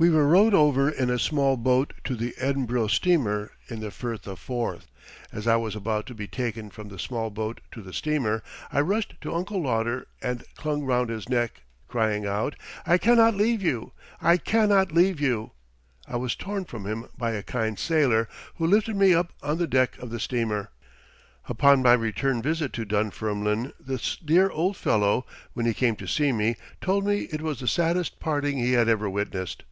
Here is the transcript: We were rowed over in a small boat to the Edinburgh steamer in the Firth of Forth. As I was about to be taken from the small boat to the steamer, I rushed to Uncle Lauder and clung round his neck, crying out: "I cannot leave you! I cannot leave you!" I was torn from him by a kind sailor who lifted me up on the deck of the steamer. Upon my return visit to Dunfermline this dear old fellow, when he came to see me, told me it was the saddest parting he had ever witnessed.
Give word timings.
We 0.00 0.10
were 0.10 0.28
rowed 0.28 0.54
over 0.54 0.88
in 0.88 1.10
a 1.10 1.18
small 1.18 1.56
boat 1.56 1.92
to 2.04 2.14
the 2.14 2.32
Edinburgh 2.38 2.86
steamer 2.86 3.50
in 3.66 3.80
the 3.80 3.90
Firth 3.90 4.28
of 4.28 4.38
Forth. 4.38 4.86
As 5.32 5.48
I 5.48 5.56
was 5.56 5.74
about 5.74 6.06
to 6.06 6.14
be 6.14 6.28
taken 6.28 6.70
from 6.70 6.86
the 6.86 7.00
small 7.00 7.30
boat 7.30 7.60
to 7.72 7.82
the 7.82 7.92
steamer, 7.92 8.44
I 8.70 8.80
rushed 8.80 9.14
to 9.22 9.34
Uncle 9.34 9.60
Lauder 9.60 10.06
and 10.22 10.44
clung 10.54 10.84
round 10.84 11.10
his 11.10 11.28
neck, 11.28 11.62
crying 11.88 12.24
out: 12.26 12.54
"I 12.86 12.96
cannot 12.96 13.34
leave 13.34 13.60
you! 13.60 13.90
I 14.22 14.36
cannot 14.36 14.92
leave 14.92 15.20
you!" 15.20 15.50
I 16.06 16.14
was 16.14 16.36
torn 16.36 16.64
from 16.64 16.86
him 16.86 17.08
by 17.18 17.32
a 17.32 17.42
kind 17.42 17.76
sailor 17.76 18.28
who 18.54 18.68
lifted 18.68 18.94
me 18.94 19.12
up 19.14 19.32
on 19.42 19.58
the 19.58 19.66
deck 19.66 19.98
of 19.98 20.10
the 20.10 20.20
steamer. 20.20 20.70
Upon 21.48 21.82
my 21.82 21.94
return 21.94 22.40
visit 22.40 22.72
to 22.74 22.84
Dunfermline 22.84 23.72
this 23.80 24.14
dear 24.16 24.48
old 24.48 24.76
fellow, 24.76 25.26
when 25.54 25.66
he 25.66 25.74
came 25.74 25.96
to 25.96 26.06
see 26.06 26.30
me, 26.30 26.54
told 26.80 27.04
me 27.04 27.28
it 27.32 27.42
was 27.42 27.58
the 27.58 27.66
saddest 27.66 28.20
parting 28.20 28.58
he 28.58 28.74
had 28.74 28.88
ever 28.88 29.10
witnessed. 29.10 29.64